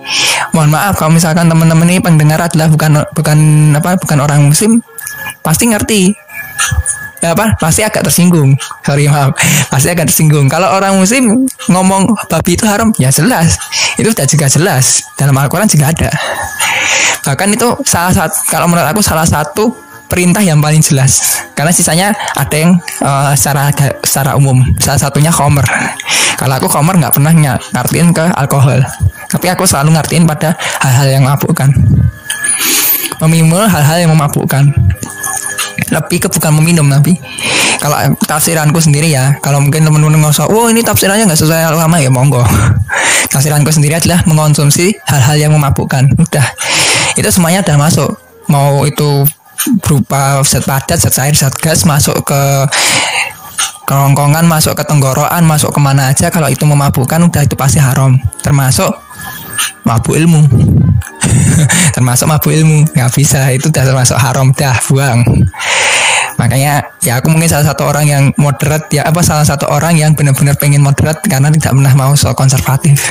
Mohon 0.54 0.78
maaf 0.78 0.94
kalau 0.94 1.10
misalkan 1.10 1.50
teman-teman 1.50 1.90
ini 1.90 1.98
pendengar 1.98 2.38
adalah 2.38 2.70
bukan 2.70 3.02
bukan 3.10 3.38
apa 3.74 3.98
bukan 3.98 4.18
orang 4.22 4.46
muslim 4.46 4.78
pasti 5.42 5.66
ngerti. 5.66 6.14
Ya 7.18 7.34
apa? 7.34 7.58
Pasti 7.58 7.82
agak 7.82 8.06
tersinggung. 8.06 8.54
Sorry 8.86 9.10
maaf. 9.10 9.34
Pasti 9.72 9.90
agak 9.90 10.06
tersinggung. 10.06 10.46
Kalau 10.46 10.70
orang 10.70 10.94
muslim 11.00 11.48
ngomong 11.66 12.14
babi 12.30 12.54
itu 12.54 12.62
haram 12.68 12.94
ya 13.02 13.10
jelas. 13.10 13.58
Itu 13.98 14.14
sudah 14.14 14.28
juga 14.30 14.46
jelas. 14.46 15.02
Dalam 15.18 15.34
Al-Quran 15.34 15.66
juga 15.66 15.90
ada. 15.90 16.14
Bahkan 17.26 17.48
itu 17.58 17.66
salah 17.82 18.14
satu 18.14 18.36
kalau 18.46 18.70
menurut 18.70 18.86
aku 18.86 19.02
salah 19.02 19.26
satu 19.26 19.74
perintah 20.06 20.42
yang 20.42 20.62
paling 20.62 20.82
jelas. 20.82 21.42
Karena 21.52 21.72
sisanya 21.74 22.14
ada 22.34 22.56
yang 22.56 22.78
uh, 23.02 23.32
secara 23.34 23.70
secara 24.02 24.34
umum. 24.38 24.62
Salah 24.78 25.00
satunya 25.00 25.30
khomer 25.30 25.64
kalau 26.36 26.54
aku 26.60 26.68
khomer 26.68 27.00
nggak 27.00 27.16
pernah 27.16 27.32
ngartiin 27.72 28.12
ke 28.12 28.24
alkohol. 28.36 28.84
Tapi 29.26 29.46
aku 29.50 29.64
selalu 29.64 29.96
ngertiin 29.96 30.28
pada 30.28 30.54
hal-hal 30.84 31.08
yang 31.18 31.22
memabukkan 31.26 31.72
meminum 33.24 33.64
hal-hal 33.64 34.04
yang 34.04 34.12
memabukkan. 34.12 34.68
Lebih 35.86 36.26
ke 36.26 36.28
bukan 36.32 36.56
meminum 36.58 36.88
tapi 36.88 37.14
kalau 37.78 37.94
tafsiranku 38.24 38.80
sendiri 38.80 39.12
ya 39.12 39.36
kalau 39.44 39.60
mungkin 39.60 39.84
teman-teman 39.84 40.18
ngosok 40.24 40.48
oh 40.48 40.66
ini 40.72 40.80
tafsirannya 40.80 41.28
nggak 41.28 41.40
sesuai 41.40 41.72
lama 41.76 41.96
ya 42.00 42.10
monggo. 42.10 42.42
Tafsiranku 43.32 43.68
sendiri 43.68 44.00
adalah 44.00 44.24
mengonsumsi 44.24 44.96
hal-hal 45.04 45.36
yang 45.36 45.52
memabukkan. 45.52 46.08
Udah. 46.16 46.46
Itu 47.20 47.28
semuanya 47.28 47.60
udah 47.60 47.76
masuk. 47.76 48.10
Mau 48.48 48.88
itu 48.88 49.28
berupa 49.80 50.40
zat 50.44 50.64
padat 50.64 50.98
zat 51.00 51.12
cair 51.12 51.34
zat 51.34 51.54
gas 51.58 51.84
masuk 51.88 52.22
ke 52.26 52.40
kerongkongan 53.86 54.44
masuk 54.50 54.74
ke 54.74 54.82
tenggorokan 54.84 55.42
masuk 55.46 55.70
ke 55.70 55.80
mana 55.80 56.10
aja. 56.10 56.28
Kalau 56.28 56.50
itu 56.50 56.66
memabukkan 56.66 57.22
udah 57.30 57.42
itu 57.46 57.54
pasti 57.54 57.78
haram. 57.78 58.18
Termasuk 58.42 58.90
mabuk 59.86 60.18
ilmu. 60.18 60.42
Termasuk 61.96 62.26
mabuk 62.26 62.52
ilmu. 62.52 62.82
Nggak 62.92 63.10
bisa. 63.14 63.46
Itu 63.54 63.70
udah 63.70 63.84
termasuk 63.86 64.18
haram. 64.18 64.50
Dah 64.52 64.76
buang 64.90 65.22
makanya 66.36 66.84
ya 67.00 67.18
aku 67.20 67.32
mungkin 67.32 67.48
salah 67.48 67.72
satu 67.72 67.88
orang 67.88 68.04
yang 68.04 68.22
moderat 68.36 68.88
ya 68.92 69.08
apa 69.08 69.24
salah 69.24 69.44
satu 69.44 69.68
orang 69.68 69.96
yang 69.96 70.12
benar-benar 70.12 70.56
pengen 70.60 70.84
moderat 70.84 71.24
karena 71.24 71.48
tidak 71.48 71.72
pernah 71.72 71.94
mau 71.96 72.12
soal 72.14 72.36
konservatif. 72.36 73.00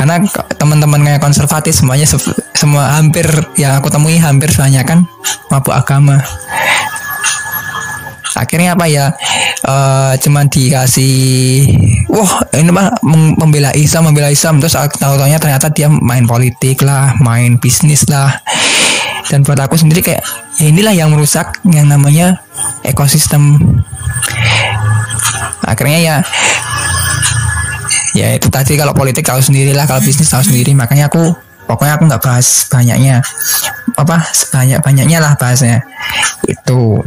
Karena 0.00 0.16
teman-teman 0.56 1.04
kayak 1.04 1.20
konservatif 1.20 1.76
semuanya 1.76 2.08
semua 2.56 2.96
hampir 2.96 3.28
yang 3.60 3.76
aku 3.76 3.92
temui 3.92 4.16
hampir 4.16 4.48
semuanya 4.48 4.80
kan 4.80 5.04
mabuk 5.52 5.76
agama. 5.76 6.24
Akhirnya 8.32 8.72
apa 8.72 8.88
ya 8.88 9.12
uh, 9.68 10.16
cuman 10.16 10.48
dikasih 10.48 11.68
wah 12.08 12.32
ini 12.56 12.72
mah 12.72 12.96
membela 13.36 13.76
Islam 13.76 14.08
membela 14.08 14.32
Islam. 14.32 14.56
Terus 14.64 14.72
tahu 14.72 15.20
tahunya 15.20 15.36
ternyata 15.36 15.68
dia 15.68 15.92
main 15.92 16.24
politik 16.24 16.80
lah 16.80 17.20
main 17.20 17.60
bisnis 17.60 18.08
lah 18.08 18.40
dan 19.28 19.44
buat 19.44 19.58
aku 19.60 19.76
sendiri 19.76 20.00
kayak 20.00 20.22
ya 20.56 20.66
inilah 20.70 20.94
yang 20.94 21.12
merusak 21.12 21.60
yang 21.68 21.90
namanya 21.90 22.40
ekosistem. 22.86 23.60
Akhirnya 25.66 26.00
ya 26.00 26.16
ya 28.16 28.34
itu 28.34 28.48
tadi 28.50 28.74
kalau 28.74 28.96
politik 28.96 29.22
tahu 29.22 29.38
sendiri 29.38 29.76
lah 29.76 29.84
kalau 29.84 30.00
bisnis 30.00 30.30
tahu 30.30 30.42
sendiri. 30.46 30.72
Makanya 30.72 31.12
aku 31.12 31.34
pokoknya 31.68 32.00
aku 32.00 32.04
nggak 32.08 32.22
bahas 32.24 32.66
banyaknya. 32.72 33.20
Apa 33.98 34.24
sebanyak 34.32 34.80
banyaknya 34.80 35.18
lah 35.20 35.32
bahasnya. 35.36 35.84
Itu 36.48 37.04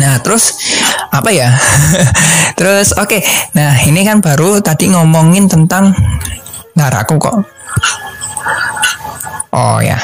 Nah, 0.00 0.16
terus 0.24 0.56
apa 1.12 1.28
ya? 1.28 1.52
terus 2.58 2.96
oke. 2.96 3.20
Okay. 3.20 3.20
Nah, 3.52 3.76
ini 3.84 4.00
kan 4.00 4.24
baru 4.24 4.64
tadi 4.64 4.88
ngomongin 4.88 5.44
tentang 5.46 5.92
Nah, 6.80 6.88
aku 6.88 7.20
kok. 7.20 7.36
Oh 9.52 9.78
ya. 9.84 10.00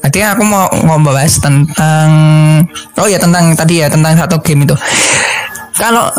Tadi 0.00 0.18
aku 0.24 0.42
mau 0.42 0.66
ngobrol 0.82 1.20
tentang 1.28 2.08
Oh 2.96 3.06
ya 3.06 3.20
tentang 3.20 3.52
tadi 3.54 3.84
ya 3.84 3.86
tentang 3.86 4.16
satu 4.18 4.42
game 4.42 4.66
itu. 4.66 4.74
Kalau 5.76 6.10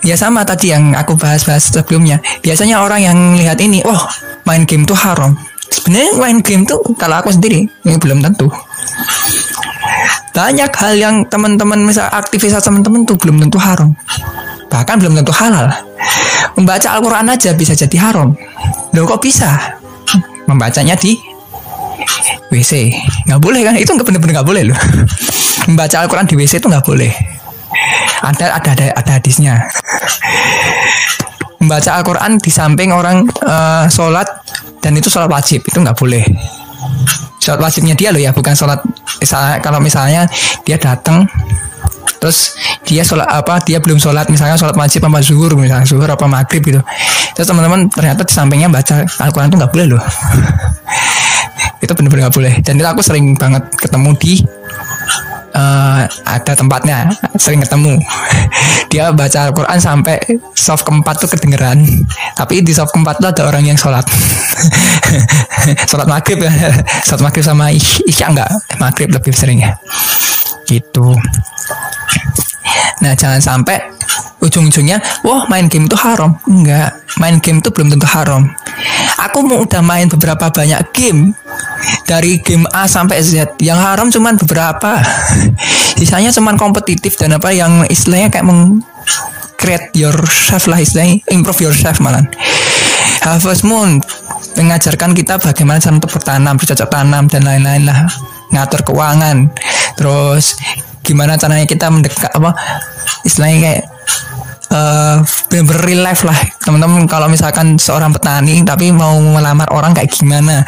ya 0.00 0.16
sama 0.16 0.46
tadi 0.46 0.72
yang 0.72 0.96
aku 0.96 1.18
bahas-bahas 1.18 1.68
sebelumnya. 1.68 2.22
Biasanya 2.40 2.80
orang 2.80 3.00
yang 3.04 3.18
lihat 3.36 3.60
ini, 3.60 3.84
oh 3.84 4.00
main 4.48 4.64
game 4.64 4.88
tuh 4.88 4.96
haram. 4.96 5.36
Sebenarnya 5.68 6.12
main 6.16 6.38
game 6.40 6.64
tuh 6.64 6.80
kalau 6.96 7.18
aku 7.20 7.34
sendiri 7.34 7.66
ini 7.66 7.94
belum 7.98 8.22
tentu 8.22 8.46
banyak 10.34 10.70
hal 10.74 10.92
yang 10.98 11.16
teman-teman 11.30 11.78
misal 11.78 12.10
aktivitas 12.10 12.66
teman-teman 12.66 13.06
tuh 13.06 13.14
belum 13.14 13.38
tentu 13.46 13.56
haram. 13.62 13.94
Bahkan 14.66 14.98
belum 14.98 15.14
tentu 15.22 15.30
halal. 15.30 15.70
Membaca 16.58 16.90
Al-Quran 16.90 17.30
aja 17.30 17.54
bisa 17.54 17.78
jadi 17.78 18.10
haram. 18.10 18.34
Loh 18.90 19.06
kok 19.06 19.22
bisa? 19.22 19.78
Membacanya 20.50 20.98
di 20.98 21.14
WC 22.50 22.90
nggak 23.30 23.40
boleh 23.40 23.62
kan? 23.62 23.78
Itu 23.78 23.94
nggak 23.94 24.06
bener-bener 24.10 24.42
nggak 24.42 24.48
boleh 24.50 24.62
loh. 24.74 24.78
Membaca 25.70 25.96
Al-Quran 26.02 26.26
di 26.26 26.34
WC 26.34 26.58
itu 26.58 26.66
nggak 26.66 26.82
boleh. 26.84 27.14
Ada 28.26 28.58
ada 28.58 28.70
ada, 28.74 28.86
ada 28.90 29.10
hadisnya. 29.14 29.70
Membaca 31.62 31.94
Al-Quran 31.94 32.42
di 32.42 32.50
samping 32.50 32.90
orang 32.90 33.22
uh, 33.46 33.86
sholat 33.86 34.26
dan 34.82 34.98
itu 34.98 35.06
sholat 35.06 35.30
wajib 35.30 35.62
itu 35.62 35.78
nggak 35.78 35.94
boleh. 35.94 36.26
Sholat 37.38 37.62
wajibnya 37.62 37.94
dia 37.94 38.10
loh 38.10 38.18
ya 38.18 38.34
bukan 38.34 38.58
sholat 38.58 38.82
misalnya 39.24 39.56
kalau 39.64 39.80
misalnya 39.80 40.28
dia 40.68 40.76
datang 40.76 41.24
terus 42.20 42.56
dia 42.84 43.04
sholat 43.04 43.28
apa 43.28 43.60
dia 43.64 43.80
belum 43.80 43.96
sholat 43.96 44.28
misalnya 44.28 44.60
sholat 44.60 44.76
wajib 44.76 45.00
apa 45.08 45.24
zuhur 45.24 45.56
misalnya 45.56 45.88
zuhur 45.88 46.08
apa 46.08 46.28
maghrib 46.28 46.60
gitu. 46.60 46.80
Terus 47.32 47.48
teman-teman 47.48 47.88
ternyata 47.88 48.28
di 48.28 48.32
sampingnya 48.32 48.68
baca 48.68 49.04
Al-Quran 49.04 49.48
itu 49.48 49.56
nggak 49.56 49.72
boleh 49.72 49.86
loh. 49.96 50.02
Itu 51.84 51.92
benar-benar 51.92 52.28
nggak 52.28 52.36
boleh. 52.36 52.54
Dan 52.64 52.80
itu 52.80 52.88
aku 52.88 53.04
sering 53.04 53.36
banget 53.36 53.68
ketemu 53.76 54.16
di 54.16 54.40
uh, 55.54 56.04
ada 56.26 56.52
tempatnya 56.52 57.08
sering 57.38 57.62
ketemu. 57.62 57.96
Dia 58.92 59.10
baca 59.10 59.50
Al-Quran 59.50 59.78
sampai 59.80 60.18
soft 60.54 60.86
keempat 60.86 61.24
tuh 61.24 61.30
kedengeran. 61.30 61.82
Tapi 62.38 62.62
di 62.62 62.70
soft 62.70 62.94
keempat 62.94 63.18
tuh 63.18 63.30
ada 63.30 63.42
orang 63.48 63.66
yang 63.66 63.78
sholat. 63.78 64.06
Sholat 65.90 66.06
maghrib 66.10 66.44
ya. 66.44 66.52
Sholat 67.06 67.22
maghrib 67.24 67.44
sama 67.46 67.72
isya 67.74 68.30
enggak? 68.30 68.50
Maghrib 68.78 69.10
lebih 69.10 69.32
sering 69.32 69.62
ya 69.62 69.74
gitu. 70.68 71.12
Nah 73.04 73.12
jangan 73.12 73.40
sampai 73.40 73.78
ujung-ujungnya 74.40 75.00
wah 75.24 75.44
main 75.48 75.68
game 75.68 75.86
itu 75.86 75.96
haram. 75.96 76.36
Enggak. 76.48 76.96
Main 77.20 77.38
game 77.40 77.60
itu 77.60 77.70
belum 77.70 77.92
tentu 77.94 78.08
haram. 78.08 78.48
Aku 79.30 79.46
mau 79.46 79.62
udah 79.62 79.82
main 79.84 80.10
beberapa 80.10 80.50
banyak 80.50 80.80
game 80.92 81.36
dari 82.04 82.40
game 82.40 82.68
A 82.70 82.84
sampai 82.84 83.20
Z. 83.24 83.58
Yang 83.60 83.78
haram 83.80 84.08
cuman 84.12 84.34
beberapa. 84.40 85.00
Sisanya 85.98 86.34
cuman 86.34 86.58
kompetitif 86.58 87.16
dan 87.16 87.36
apa 87.36 87.54
yang 87.54 87.86
istilahnya 87.88 88.28
kayak 88.28 88.46
meng 88.46 88.82
create 89.54 89.94
yourself 89.96 90.68
lah 90.68 90.76
istilahnya 90.76 91.24
improve 91.32 91.64
yourself 91.64 91.96
malah 92.04 92.20
Harvest 93.24 93.64
Moon 93.64 94.04
mengajarkan 94.60 95.16
kita 95.16 95.40
bagaimana 95.40 95.80
cara 95.80 95.96
untuk 95.96 96.12
bertanam 96.12 96.60
bercocok 96.60 96.88
tanam 96.92 97.24
dan 97.26 97.42
lain-lain 97.48 97.88
lah. 97.88 98.04
Ngatur 98.52 98.84
keuangan. 98.86 99.48
Terus 99.96 100.60
gimana 101.00 101.36
caranya 101.40 101.64
kita 101.68 101.88
mendekat 101.92 102.32
apa 102.32 102.56
istilahnya 103.24 103.58
kayak 103.60 103.82
uh, 104.74 105.16
bener-bener 105.48 105.82
real 105.86 106.02
life 106.02 106.26
lah. 106.26 106.36
Teman-teman 106.58 107.06
kalau 107.06 107.30
misalkan 107.30 107.78
seorang 107.78 108.10
petani 108.10 108.66
tapi 108.66 108.90
mau 108.90 109.14
melamar 109.22 109.70
orang 109.70 109.94
kayak 109.94 110.10
gimana? 110.10 110.66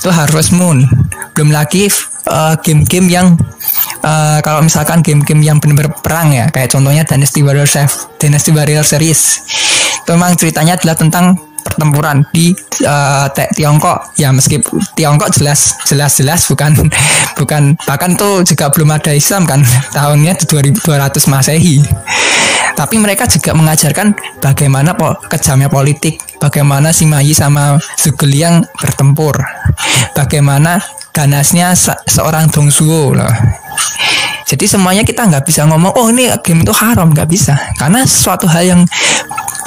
Itu 0.00 0.08
harus 0.08 0.50
moon. 0.56 0.88
Belum 1.36 1.52
lagi 1.52 1.86
uh, 2.26 2.56
game-game 2.64 3.12
yang 3.12 3.36
uh, 4.00 4.38
kalau 4.40 4.64
misalkan 4.64 5.04
game-game 5.04 5.44
yang 5.44 5.60
benar-benar 5.60 5.92
perang 6.00 6.32
ya. 6.32 6.48
Kayak 6.48 6.72
contohnya 6.72 7.04
Dynasty 7.04 7.44
Warrior 7.44 7.68
Chef 7.68 8.08
Dynasty 8.16 8.50
Warrior 8.50 8.82
Series. 8.86 9.44
Itu 10.04 10.16
memang 10.16 10.36
ceritanya 10.36 10.80
adalah 10.80 10.96
tentang 10.96 11.53
pertempuran 11.64 12.22
di 12.30 12.52
uh, 12.84 13.26
Tiongkok. 13.32 14.14
Ya 14.20 14.30
meskipun 14.30 14.78
Tiongkok 14.94 15.32
jelas 15.32 15.80
jelas 15.88 16.12
jelas 16.20 16.44
bukan 16.46 16.76
bukan 17.40 17.74
bahkan 17.88 18.14
tuh 18.14 18.44
juga 18.44 18.68
belum 18.68 18.92
ada 18.92 19.16
Islam 19.16 19.48
kan 19.48 19.64
tahunnya 19.96 20.36
2200 20.44 20.84
Masehi. 21.32 21.80
Tapi 22.74 22.98
mereka 22.98 23.30
juga 23.30 23.54
mengajarkan 23.54 24.18
bagaimana 24.42 24.98
po 24.98 25.14
kejamnya 25.30 25.70
politik 25.70 26.18
bagaimana 26.42 26.90
si 26.90 27.06
Mayi 27.06 27.30
sama 27.30 27.78
Zugeliang 27.94 28.66
bertempur 28.82 29.38
bagaimana 30.12 30.82
ganasnya 31.14 31.70
se 31.78 31.94
seorang 32.10 32.50
Dongsuo 32.50 33.14
loh. 33.14 33.34
Jadi 34.44 34.68
semuanya 34.68 35.06
kita 35.06 35.24
nggak 35.24 35.46
bisa 35.46 35.64
ngomong 35.64 35.94
oh 35.96 36.10
ini 36.12 36.28
game 36.44 36.66
itu 36.66 36.74
haram. 36.74 37.14
Nggak 37.14 37.30
bisa. 37.30 37.56
Karena 37.80 38.04
suatu 38.04 38.44
hal 38.50 38.64
yang 38.66 38.80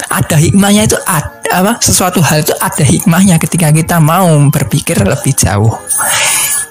ada 0.08 0.36
hikmahnya 0.38 0.86
itu 0.86 0.96
ada 1.04 1.37
apa? 1.48 1.80
Sesuatu 1.80 2.20
hal 2.20 2.44
itu 2.44 2.54
ada 2.60 2.84
hikmahnya 2.84 3.36
ketika 3.40 3.72
kita 3.72 3.96
mau 3.98 4.28
berpikir 4.52 5.00
lebih 5.00 5.32
jauh. 5.34 5.74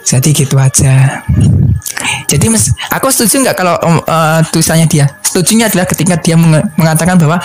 Jadi 0.07 0.31
gitu 0.31 0.55
aja. 0.55 1.23
Jadi 2.27 2.45
mes, 2.47 2.71
aku 2.87 3.11
setuju 3.11 3.43
nggak 3.47 3.57
kalau 3.59 3.75
uh, 4.07 4.39
tulisannya 4.51 4.87
dia? 4.87 5.05
Setujunya 5.19 5.67
adalah 5.67 5.83
ketika 5.83 6.15
dia 6.19 6.39
meng 6.39 6.63
mengatakan 6.79 7.19
bahwa 7.19 7.39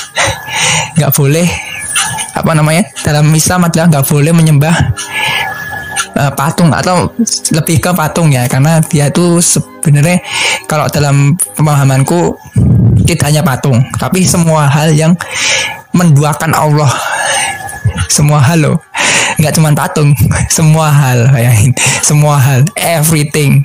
nggak 0.99 1.13
boleh 1.15 1.49
apa 2.33 2.53
namanya 2.55 2.87
dalam 3.03 3.29
Islam 3.35 3.67
adalah 3.67 3.91
nggak 3.91 4.07
boleh 4.07 4.33
menyembah 4.35 4.77
uh, 6.15 6.33
patung 6.39 6.71
atau 6.71 7.11
lebih 7.51 7.83
ke 7.83 7.91
patung 7.91 8.31
ya. 8.31 8.47
Karena 8.47 8.79
dia 8.79 9.11
itu 9.11 9.43
sebenarnya 9.43 10.23
kalau 10.71 10.87
dalam 10.87 11.35
pemahamanku 11.59 12.39
tidak 13.03 13.27
hanya 13.27 13.43
patung 13.43 13.83
tapi 13.99 14.23
semua 14.23 14.71
hal 14.71 14.95
yang 14.95 15.13
menduakan 15.93 16.53
Allah. 16.57 16.93
Semua 18.09 18.41
hal 18.41 18.65
loh. 18.65 18.77
Nggak 19.41 19.53
cuma 19.57 19.73
patung 19.73 20.13
semua 20.53 20.93
hal 20.93 21.33
bayangin. 21.33 21.73
Semua 22.05 22.37
hal 22.37 22.69
everything. 22.77 23.65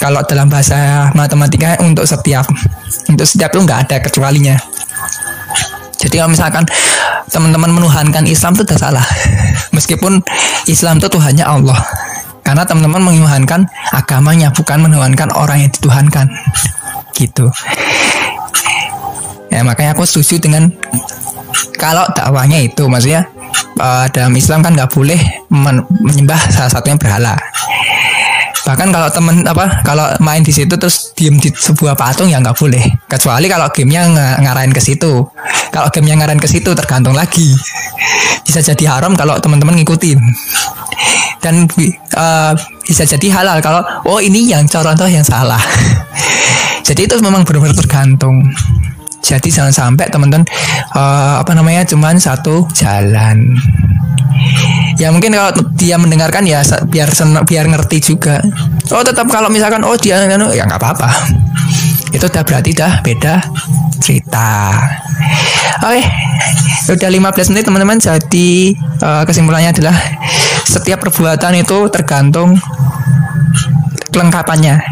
Kalau 0.00 0.24
dalam 0.26 0.48
bahasa 0.48 1.10
matematika 1.14 1.78
untuk 1.84 2.08
setiap 2.08 2.46
untuk 3.06 3.26
setiap 3.26 3.52
itu 3.54 3.60
nggak 3.62 3.80
ada 3.86 3.96
kecualinya. 4.02 4.56
Jadi 6.00 6.16
kalau 6.16 6.32
misalkan 6.32 6.64
teman-teman 7.28 7.76
menuhankan 7.76 8.24
Islam 8.24 8.56
itu 8.56 8.64
sudah 8.64 8.78
salah. 8.80 9.06
Meskipun 9.76 10.24
Islam 10.64 10.96
itu 10.96 11.12
Tuhannya 11.12 11.44
Allah. 11.44 11.76
Karena 12.40 12.64
teman-teman 12.64 13.12
menuhankan 13.12 13.68
agamanya 13.92 14.48
bukan 14.50 14.80
menuhankan 14.80 15.28
orang 15.36 15.60
yang 15.60 15.70
dituhankan. 15.70 16.26
Gitu. 17.12 17.52
Ya 19.52 19.60
makanya 19.60 19.92
aku 19.92 20.08
setuju 20.08 20.40
dengan 20.40 20.72
kalau 21.76 22.04
dakwanya 22.12 22.60
itu 22.60 22.86
maksudnya 22.86 23.26
uh, 23.80 24.06
dalam 24.12 24.32
Islam 24.36 24.60
kan 24.60 24.72
nggak 24.76 24.90
boleh 24.92 25.20
men 25.52 25.84
menyembah 25.88 26.40
salah 26.52 26.70
satunya 26.70 26.96
berhala. 26.96 27.34
Bahkan 28.60 28.88
kalau 28.92 29.08
temen 29.10 29.42
apa 29.48 29.82
kalau 29.82 30.06
main 30.20 30.44
di 30.44 30.52
situ 30.52 30.76
terus 30.76 31.10
diem 31.16 31.40
di 31.40 31.50
sebuah 31.50 31.96
patung 31.96 32.28
ya 32.28 32.38
nggak 32.38 32.54
boleh. 32.54 32.84
Kecuali 33.08 33.46
kalau 33.48 33.66
gamenya 33.72 34.00
ng 34.06 34.18
ngarahin 34.46 34.70
ke 34.70 34.78
situ. 34.78 35.26
Kalau 35.72 35.88
gamenya 35.90 36.22
ngarahin 36.22 36.38
ke 36.38 36.46
situ 36.46 36.70
tergantung 36.76 37.16
lagi. 37.16 37.50
Bisa 38.44 38.60
jadi 38.60 38.98
haram 38.98 39.16
kalau 39.16 39.40
teman-teman 39.40 39.74
ngikutin. 39.80 40.18
Dan 41.40 41.64
uh, 42.14 42.52
bisa 42.84 43.08
jadi 43.08 43.26
halal 43.32 43.64
kalau 43.64 43.80
oh 44.04 44.20
ini 44.20 44.52
yang 44.52 44.68
contoh 44.68 45.08
yang 45.08 45.24
salah. 45.24 45.60
Jadi 46.90 47.06
itu 47.06 47.14
memang 47.22 47.46
benar-benar 47.46 47.78
tergantung 47.78 48.50
jadi 49.30 49.48
jangan 49.48 49.70
sampai 49.70 50.10
teman-teman 50.10 50.42
uh, 50.98 51.38
apa 51.38 51.54
namanya 51.54 51.86
cuman 51.86 52.18
satu 52.18 52.66
jalan. 52.74 53.54
Ya 54.98 55.14
mungkin 55.14 55.32
kalau 55.32 55.54
dia 55.78 55.94
mendengarkan 55.96 56.42
ya 56.42 56.66
biar 56.90 57.14
senang 57.14 57.46
biar 57.46 57.70
ngerti 57.70 58.02
juga. 58.02 58.42
Oh 58.90 59.06
tetap 59.06 59.30
kalau 59.30 59.46
misalkan 59.46 59.86
oh 59.86 59.94
dia 59.94 60.18
ya 60.26 60.62
nggak 60.66 60.80
apa-apa. 60.80 61.08
Itu 62.10 62.26
udah 62.26 62.42
berarti 62.42 62.74
dah 62.74 62.98
beda 63.06 63.38
cerita. 64.02 64.74
Oke 65.86 66.02
udah 66.90 67.10
15 67.10 67.54
menit 67.54 67.64
teman-teman. 67.70 67.98
Jadi 68.02 68.74
uh, 69.04 69.22
kesimpulannya 69.22 69.70
adalah 69.70 69.94
setiap 70.66 71.06
perbuatan 71.06 71.62
itu 71.62 71.86
tergantung 71.94 72.58
kelengkapannya. 74.10 74.82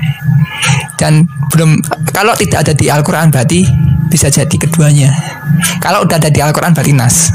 Dan 0.98 1.26
belum 1.54 1.78
kalau 2.10 2.34
tidak 2.34 2.66
ada 2.66 2.72
di 2.74 2.90
Al-Quran 2.90 3.30
berarti 3.30 3.87
bisa 4.08 4.32
jadi 4.32 4.56
keduanya. 4.56 5.12
Kalau 5.78 6.02
udah 6.04 6.16
ada 6.16 6.32
di 6.32 6.40
Al-Quran 6.40 6.72
berarti 6.72 6.92
nas. 6.96 7.30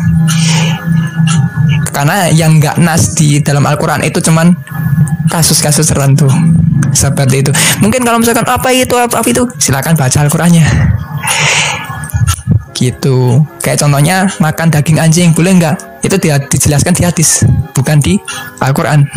Karena 1.93 2.27
yang 2.33 2.57
nggak 2.57 2.81
nas 2.81 3.13
di 3.13 3.39
dalam 3.39 3.63
Al-Quran 3.63 4.01
itu 4.01 4.17
cuman 4.19 4.57
kasus-kasus 5.29 5.85
tertentu. 5.87 6.27
Seperti 6.93 7.45
itu. 7.45 7.51
Mungkin 7.81 8.05
kalau 8.05 8.21
misalkan 8.21 8.45
apa 8.45 8.69
itu? 8.73 8.93
Apa, 8.93 9.21
apa 9.21 9.27
itu? 9.29 9.45
Silakan 9.57 9.97
baca 9.97 10.17
Al-Qurannya. 10.25 10.65
Gitu. 12.73 13.41
Kayak 13.61 13.85
contohnya 13.85 14.29
makan 14.37 14.67
daging 14.69 14.99
anjing. 15.01 15.29
Boleh 15.33 15.57
nggak? 15.57 16.05
Itu 16.05 16.19
dia 16.19 16.37
dijelaskan 16.37 16.93
di 16.93 17.07
hadis 17.07 17.47
bukan 17.73 17.97
di 18.01 18.19
Al-Quran. 18.61 19.07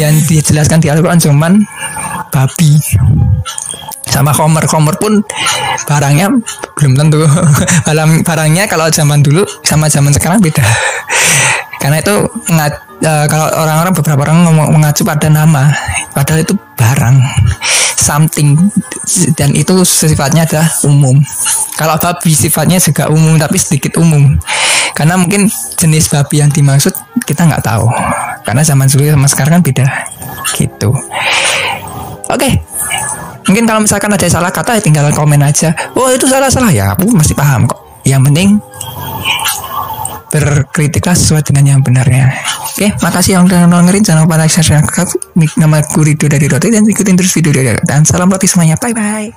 Yang 0.00 0.14
dijelaskan 0.30 0.82
di 0.82 0.88
Al-Quran 0.90 1.20
cuman 1.20 1.52
babi 2.30 2.78
sama 4.10 4.34
Homer. 4.34 4.66
Homer 4.66 4.98
pun 4.98 5.22
barangnya 5.86 6.28
belum 6.76 6.92
tentu. 6.98 7.22
Barang 7.86 8.26
barangnya 8.26 8.66
kalau 8.66 8.90
zaman 8.90 9.22
dulu 9.22 9.46
sama 9.62 9.86
zaman 9.86 10.10
sekarang 10.10 10.42
beda. 10.42 10.66
Karena 11.80 11.96
itu 12.04 12.12
ngat, 12.52 12.74
uh, 13.08 13.24
kalau 13.24 13.48
orang-orang 13.56 13.92
beberapa 13.96 14.20
orang 14.28 14.38
mengacu 14.68 15.00
pada 15.00 15.32
nama. 15.32 15.72
Padahal 16.12 16.44
itu 16.44 16.52
barang. 16.76 17.16
Something. 17.96 18.68
Dan 19.38 19.56
itu 19.56 19.80
sifatnya 19.86 20.44
adalah 20.44 20.68
umum. 20.84 21.16
Kalau 21.80 21.96
babi 21.96 22.36
sifatnya 22.36 22.76
juga 22.76 23.08
umum 23.08 23.40
tapi 23.40 23.56
sedikit 23.56 23.96
umum. 23.96 24.36
Karena 24.92 25.16
mungkin 25.16 25.48
jenis 25.80 26.12
babi 26.12 26.44
yang 26.44 26.52
dimaksud 26.52 26.92
kita 27.24 27.48
nggak 27.48 27.64
tahu. 27.64 27.88
Karena 28.44 28.60
zaman 28.60 28.84
dulu 28.84 29.08
sama 29.08 29.28
sekarang 29.30 29.52
kan 29.60 29.62
beda. 29.64 29.86
Gitu. 30.52 30.90
Oke. 32.28 32.36
okay 32.36 32.52
mungkin 33.50 33.66
kalau 33.66 33.82
misalkan 33.82 34.14
ada 34.14 34.30
salah 34.30 34.54
kata 34.54 34.78
ya 34.78 34.82
tinggal 34.82 35.10
komen 35.10 35.42
aja. 35.42 35.74
Oh 35.98 36.06
itu 36.06 36.30
salah 36.30 36.46
salah 36.46 36.70
ya 36.70 36.94
aku 36.94 37.10
masih 37.10 37.34
paham 37.34 37.66
kok. 37.66 37.82
Yang 38.06 38.30
penting 38.30 38.48
berkritiklah 40.30 41.18
sesuai 41.18 41.42
dengan 41.42 41.74
yang 41.74 41.80
benarnya. 41.82 42.30
Oke 42.70 42.94
makasih 43.02 43.42
yang 43.42 43.50
udah 43.50 43.66
nongerin 43.66 44.06
jangan 44.06 44.30
lupa 44.30 44.38
like 44.38 44.54
share 44.54 44.78
dan 44.78 44.86
nama 45.58 45.82
Gurido 45.82 46.30
dari 46.30 46.46
Roti 46.46 46.70
dan 46.70 46.86
ikutin 46.86 47.18
terus 47.18 47.34
video 47.34 47.50
dari 47.50 47.74
dan 47.82 48.06
salam 48.06 48.30
roti 48.30 48.46
semuanya. 48.46 48.78
Bye 48.78 48.94
bye 48.94 49.28